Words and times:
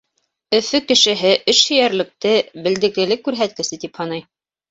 Өфө 0.59 0.79
кешеһе 0.91 1.33
эшһөйәрлекте 1.53 2.33
белдеклелек 2.67 3.21
күрһәткесе 3.29 3.79
тип 3.85 4.01
һанай. 4.03 4.27